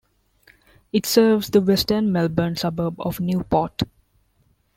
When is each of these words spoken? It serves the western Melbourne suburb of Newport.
It 0.91 1.05
serves 1.05 1.51
the 1.51 1.61
western 1.61 2.11
Melbourne 2.11 2.55
suburb 2.55 2.95
of 2.99 3.19
Newport. 3.19 3.83